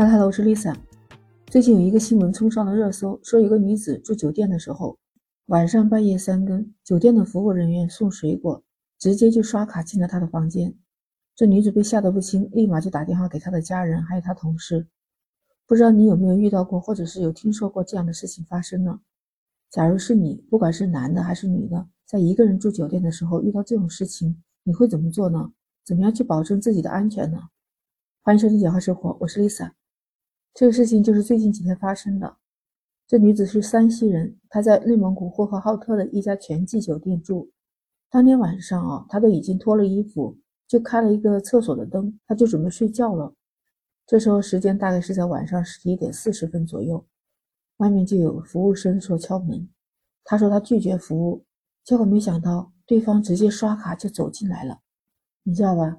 [0.00, 0.76] Hello，我是 Lisa。
[1.46, 4.96] 最近有一个新闻冲上了热搜，说有个女子住酒店的时候，
[5.46, 8.62] 晚上半夜三更，酒店的服务人员送水果，
[8.96, 10.72] 直接就刷卡进了她的房间。
[11.34, 14.86] 这女子被吓得不轻，立马就打电话给她的家人，还有她同事。
[15.66, 19.00] 不知道你有没有遇到过，或者是有听说过这样的事情发生呢？
[19.68, 25.50] 假如是你，不管是男的还是女的，在一个人住酒店的时候遇到这种事情，你会怎么做呢？
[25.84, 27.48] 怎么样去保证自己的安全呢？
[28.22, 29.72] 欢迎收听《简化生活》，我是 Lisa。
[30.58, 32.36] 这个事情就是最近几天发生的。
[33.06, 37.48] 这女子是山西人，她在内蒙古呼和浩特的一家全季酒店住。
[38.10, 40.36] 当天晚上啊，她都已经脱了衣服，
[40.66, 43.32] 就开了一个厕所的灯，她就准备睡觉了。
[44.04, 47.06] 这时候时间大概是在晚上十一点四十分左右，
[47.76, 49.68] 外面就有服务生说敲门。
[50.24, 51.44] 她说她拒绝服务，
[51.84, 54.80] 结果没想到对方直接刷卡就走进来了，
[55.44, 55.98] 你知道吧？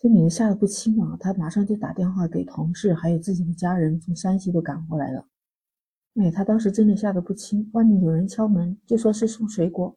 [0.00, 1.16] 这女的吓得不轻啊！
[1.18, 5.26] 她马上就打电话给同事，还有自己的家人，从山西都赶过来了。
[6.14, 7.68] 哎，她当时真的吓得不轻。
[7.72, 9.96] 外面有人敲门，就说是送水果，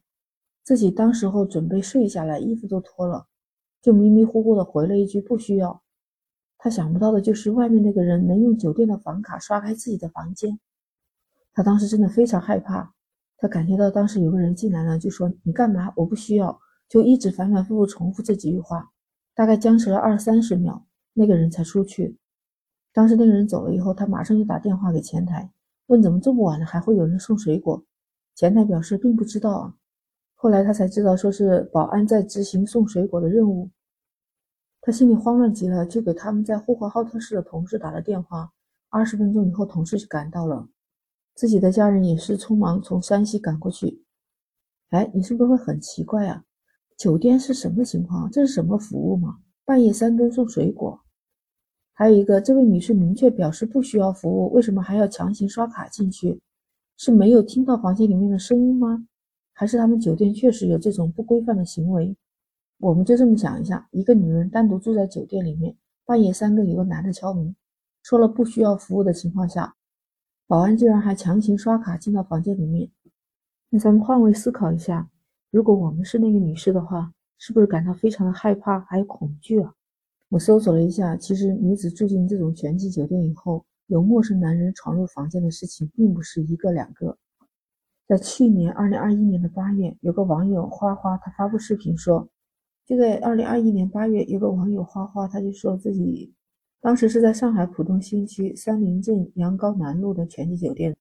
[0.64, 3.28] 自己当时候准备睡下来，衣服都脱了，
[3.80, 5.84] 就迷迷糊糊的回了一句不需要。
[6.58, 10.60] 她想不到的就是外面那个人能用酒店的房卡刷开自己的房间。
[11.54, 12.94] 她当时真的非常害怕，
[13.38, 15.94] 她感觉到当时有个人进来了，就说你干嘛？
[15.96, 16.60] 我不需要，
[16.90, 18.91] 就一直反反复复重复这几句话。
[19.34, 22.18] 大概僵持了二三十秒，那个人才出去。
[22.94, 25.52] 当时那个人走了以后，他马上就打电话给前台，
[25.88, 27.84] 问怎么这么晚了还会有人送水果。
[28.36, 29.76] 前台表示并不知道啊。
[30.36, 33.70] 后来他才知道，说是保安在执行送水果的任务。
[34.82, 38.52] 他心里慌乱极了，就给他们在呼和浩特市的同事打了电话。
[38.90, 40.68] 二十分钟以后，同事就赶到了，
[41.36, 44.04] 自己的家人也是匆忙从山西赶过去。
[44.90, 46.44] 哎，你是不是会很奇怪啊？
[47.02, 48.30] 酒店是什么情况？
[48.30, 49.40] 这是什么服务吗？
[49.66, 51.02] 半夜三更送水果，
[51.94, 56.40] 还有一个，这位女士明确表示不需要服务，为什么还要强行刷卡进去？
[56.98, 59.08] 是没有听到房间里面的声音吗？
[59.52, 62.16] 还是他们酒店确实有这种不规范的行为？
[62.78, 65.76] 我们就这么想一下：一个女人单独住在酒店里面，
[66.06, 67.56] 半夜三更有个男的敲门，
[68.04, 69.74] 说了不需要服务的情况下，
[70.46, 72.92] 保安居然还强行刷卡进到房间里面。
[73.72, 75.10] 那咱们换位思考一下。
[75.52, 79.74] 如果我们是那个女士的话，是不是感到非常的害怕还有恐惧啊？
[80.30, 87.18] 我搜索了一下，其实女子住进这种全季酒店以后，有陌生男人闯入房间的事情并不是一个两个。
[88.08, 92.30] 在去年二零二一年的八月，有个网友花花，他发布视频说，
[92.86, 96.34] 就在二零二一年八月，有个网友花花，他就说自己
[96.80, 100.96] 当时是在上海浦东新区三林镇杨高南路的全季酒店，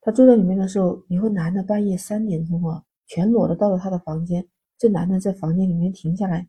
[0.00, 2.82] 他住在里面的时候，有个男的半夜三点钟啊。
[3.14, 6.48] 全裸的到了他的房间，这男的在房间里面停下来，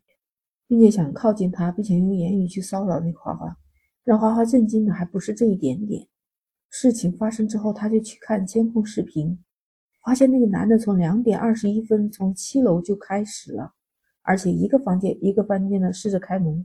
[0.66, 3.54] 并且想靠近他，并且用言语去骚扰那花花。
[4.02, 6.08] 让花花震惊的还不是这一点点，
[6.70, 9.38] 事情发生之后，他就去看监控视频，
[10.02, 13.74] 发现那个男的从两点二十一分从七楼就开始了，
[14.22, 16.64] 而且一个房间一个房间的试着开门，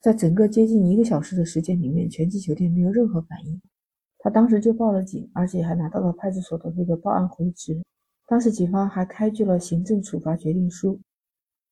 [0.00, 3.60] 在整个接近一个小时的时间里面，全季酒店没有任何反应。
[4.20, 7.82] 他当时就报了警，而且还拿到了派出所的这个报案回执。
[8.28, 11.00] 当时警方还开具了行政处罚决定书，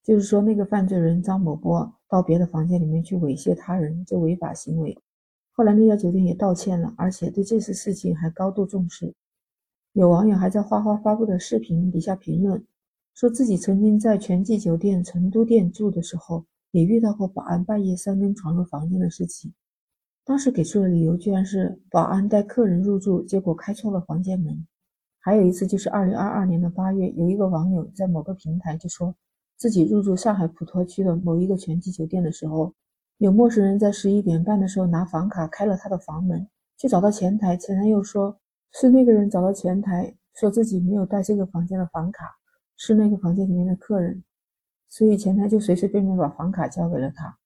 [0.02, 4.96] 就是说那个犯罪人张某波到别的房间里面去猥亵他人，这违法行为。
[5.52, 9.12] 后来那家酒店也道歉了，而且对这次事情还高度重视。
[9.92, 12.64] 有网友还在花花发布的视频底下评论，
[13.14, 19.52] 说自己曾经在全季酒店成都店住的时候，也遇到过保安半夜三更闯入房间的事情。
[20.24, 24.66] 当时给出的理由居然是保安带客人入住，结果开错了房间门。
[25.26, 29.12] 还有一次，就是二零二二年的八月，有一个网友在某个平台就说
[29.56, 32.72] 自己入住上海普陀区的某一个全季酒店的时候，
[33.18, 38.38] 有陌生人在十一点半的时候拿房卡开了他的房门，去找到前台，前台又说
[38.70, 42.36] 是那个人找到前台，说自己没有带这个房间的房卡，
[42.76, 44.22] 是那个房间里面的客人，
[44.88, 47.36] 所以前台就随随便便把房卡交给了他。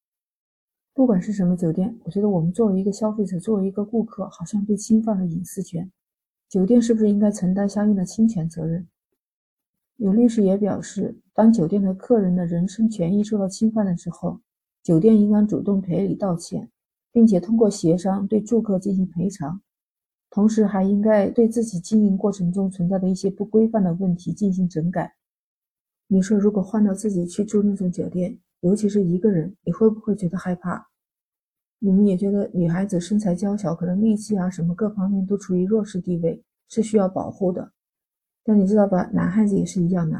[0.92, 5.90] 不管是什么酒店，我觉得我们作为一个消费者，作为一个顾客，好像被侵犯了隐私权。
[6.50, 8.88] 酒店是不是应该承担相应的侵权责任？
[9.98, 14.40] 有律师也表示，当酒店的客人的人身权益受到侵犯的时候，
[14.82, 16.68] 酒店应当主动赔礼道歉，
[17.12, 19.62] 并且通过协商对住客进行赔偿，
[20.28, 25.14] 同时还应该对自己经营过程中存在的一些不规范的问题进行整改。
[26.08, 30.88] 你说，如果换到自己去住那种酒店，尤其是一个人，你会不会觉得害怕？
[31.82, 37.72] 你们也觉得女孩子身材娇小，可能力气啊什么各方面都处于弱势地位，是需要保护的。
[38.44, 40.18] 但你知道吧，男孩子也是一样的，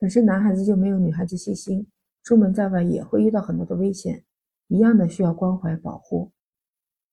[0.00, 1.86] 本身男孩子就没有女孩子细心，
[2.24, 4.24] 出门在外也会遇到很多的危险，
[4.66, 6.32] 一样的需要关怀保护。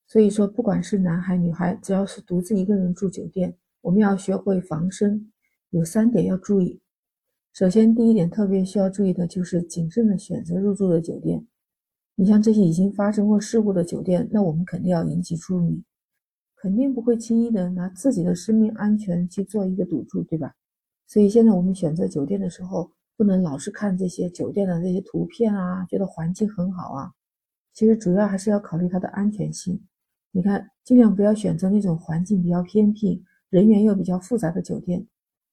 [0.07, 5.31] 所以说，不管是男孩女孩，只要是独自一个人住酒店，我们要学会防身，
[5.69, 6.81] 有三点要注意。
[7.53, 11.45] 首先，第一点特别需要注意的就是谨慎的选择入住的酒店。
[12.19, 15.83] 你像这些已经发生过事故的酒店，那我们肯定要引起注意，
[16.55, 20.51] 肯定不会轻易的拿自己的生命安全去做一个赌注，对吧？
[21.05, 27.11] 所以现在我们选择酒店的时候，不能老是看这些酒店的这些图片啊，觉得环境很好啊，
[27.71, 29.79] 其实主要还是要考虑它的安全性。
[30.31, 35.05] 你看，尽量不要选择那种环境比较偏僻、人员又比较复杂的酒店。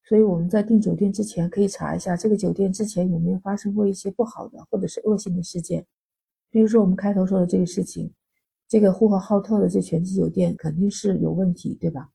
[0.08, 5.84] 所以我们在订酒店之前，可以查一下这个酒店之前有没有发生过一些不好的或者是恶性的事件。
[6.54, 8.08] 比如说我们开头说的这个事情，
[8.68, 12.08] 这个呼和浩特的这全季酒店肯定是有问题，对吧？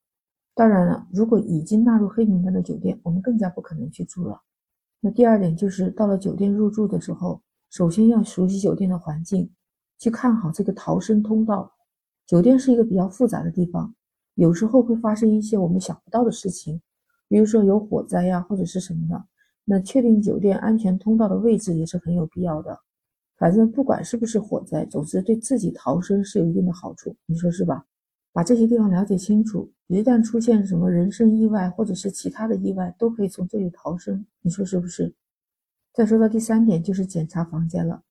[0.54, 4.40] 当然了，如果已经纳入黑名单的酒店，我们更加不可能去住了。
[4.98, 9.50] 那第二点就是到了酒店入住的时候，首先要熟悉酒店的环境，
[9.98, 11.70] 去看好这个逃生通道。
[12.26, 13.94] 酒店是一个比较复杂的地方，
[14.36, 16.80] 有时候会发生一些我们想不到的事情，
[17.28, 19.22] 比如说有火灾呀，或者是什么的。
[19.66, 22.80] 那确定酒店安全通道的位置也是很有必要的。
[23.40, 27.84] 反正不管是不是火灾，总之对自己逃生是有一定的好处，你说是吧？
[28.32, 35.12] 把这些地方了解清楚，一旦出现什么人身意外或者是其他的意外，都可以从这里逃生，你说是不是？
[35.94, 38.02] 再说到第三点，就是检查房间了。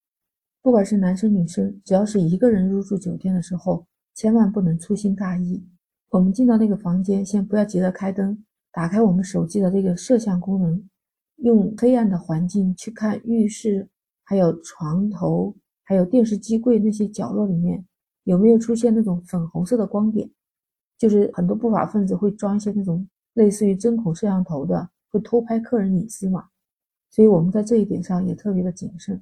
[0.61, 3.85] 不管是男生女生，只要是一个人入住酒店的时候。
[4.15, 5.63] 千万不能粗心大意。
[6.09, 8.43] 我们进到那个房间，先不要急着开灯，
[8.73, 10.89] 打开我们手机的这个摄像功能，
[11.37, 13.87] 用黑暗的环境去看浴室、
[14.29, 17.83] 还有床头、还有电视机柜那些角落里面
[18.25, 20.29] 有没有出现那种粉红色的光点。
[20.99, 26.47] 就是很多不法分子会装一些那种类似于针孔摄像头的，会偷拍客人隐私嘛。
[27.09, 29.19] 所以我们在这一点上也特别的谨慎，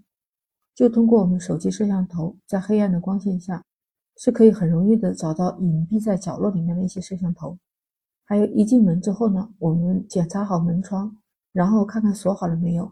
[0.76, 3.64] 就通过我们手机摄像头，在黑暗的光线下。
[4.20, 7.56] 是可以很容易的找到隐蔽在角落里面的一些摄像头，
[8.26, 11.16] 还有一进门之后呢，我们检查好门窗，
[11.54, 12.92] 然后看看锁好了没有。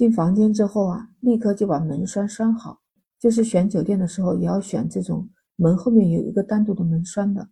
[0.00, 2.80] 进房间之后啊，立刻就把门栓栓好。
[3.18, 7.50] 就是选酒店的时候，也要选这种门后面有一个单独的门栓的。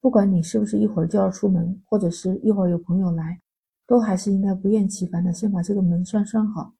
[0.00, 3.40] 不管你是不是一会儿就要出门，或者是一会儿有朋友来，
[3.88, 6.74] 都还是应该不厌其烦的先把这个门栓栓好，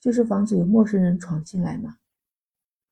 [0.00, 1.96] 就是防止有陌生人闯进来嘛。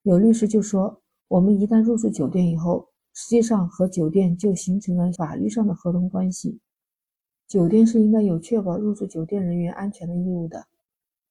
[0.03, 1.01] 有律师就说。
[1.29, 6.61] 我们一旦入住酒店以后，实际上和酒店就形成了法律上的合同关系。
[7.47, 10.67] 酒店是应该有确保入住酒店人员安全的义务的。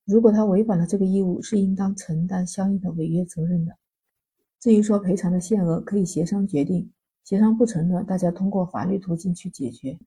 [0.09, 3.77] 如果他违反了这个义务，是应当承担相应的违约责任的。
[4.59, 6.91] 至于说赔偿的限额，可以协商决定，
[7.23, 9.99] 协商不成的，大家通过法律途径去解决。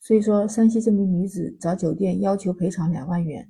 [0.00, 3.48] 所以说，山西这名女子找酒店要求赔偿两万元，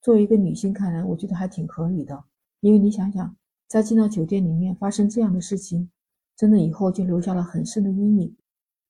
[0.00, 2.22] 作为一个女性看来，我觉得还挺合理的，
[2.60, 3.36] 因为你想想。
[3.66, 5.90] 在进到酒店里面发生这样的事情，
[6.36, 8.36] 真的以后就留下了很深的阴影。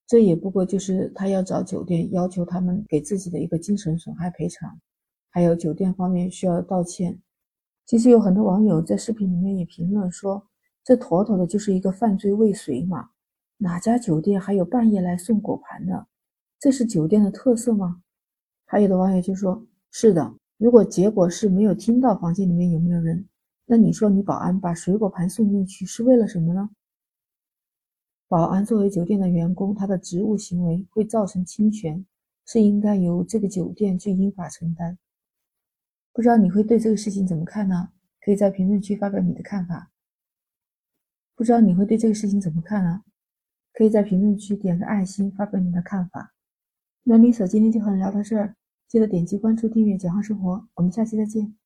[0.08, 4.78] 这也不过就是他要找酒店要求他们给自己的一个精神损害赔偿，
[5.34, 7.18] 还有酒店方面需要道歉。
[7.86, 10.46] 其实有很多网友在视频里面也评论说，
[10.84, 13.08] 这妥妥的就是一个犯罪未遂嘛！
[13.56, 16.06] 哪家酒店还有半夜来送果盘的？
[16.60, 18.02] 这是酒店的特色吗？
[18.66, 23.26] 还有的网友就说：是的，如果结果是没有听到房间里面有没有人。
[23.64, 26.68] 那你说，你保安把水果盘送进去是为了什么呢？
[28.28, 32.04] 保安作为酒店的员工，他的职务行为会造成侵权，
[32.46, 34.98] 是应该由这个酒店去依法承担。
[36.12, 37.90] 不知道你会对这个事情怎么看呢？
[38.20, 39.90] 可以在评论区发表你的看法。
[41.34, 43.02] 不知道你会对这个事情怎么看呢？
[43.72, 46.34] 可以在评论区点个爱心，发表你的看法。
[47.04, 48.54] 那丽嫂今天就和你聊到这儿，
[48.86, 51.56] 记得点击关注、订阅“简化生活”，我们下期再见。